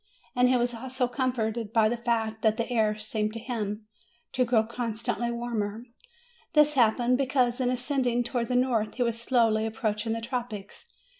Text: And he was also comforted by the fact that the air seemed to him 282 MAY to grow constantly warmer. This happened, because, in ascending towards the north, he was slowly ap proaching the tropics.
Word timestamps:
And 0.35 0.49
he 0.49 0.57
was 0.57 0.73
also 0.73 1.07
comforted 1.07 1.71
by 1.71 1.87
the 1.87 1.95
fact 1.95 2.41
that 2.41 2.57
the 2.57 2.67
air 2.71 2.97
seemed 2.97 3.33
to 3.33 3.39
him 3.39 3.85
282 4.31 4.31
MAY 4.31 4.31
to 4.31 4.45
grow 4.45 4.63
constantly 4.63 5.29
warmer. 5.31 5.83
This 6.53 6.73
happened, 6.73 7.19
because, 7.19 7.61
in 7.61 7.69
ascending 7.69 8.23
towards 8.23 8.49
the 8.49 8.55
north, 8.55 8.95
he 8.95 9.03
was 9.03 9.21
slowly 9.21 9.63
ap 9.67 9.73
proaching 9.75 10.13
the 10.13 10.21
tropics. 10.21 10.87